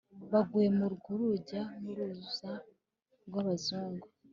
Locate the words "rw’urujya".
0.93-1.61